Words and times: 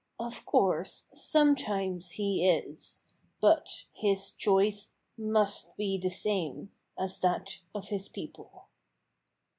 Of 0.19 0.47
course, 0.47 1.09
sometimes 1.13 2.13
he 2.13 2.43
is, 2.49 3.05
but 3.39 3.85
his 3.93 4.31
choice 4.31 4.95
must 5.15 5.77
be 5.77 5.99
the 5.99 6.09
same 6.09 6.71
as 6.97 7.19
that 7.19 7.59
of 7.75 7.89
his 7.89 8.09
people." 8.09 8.65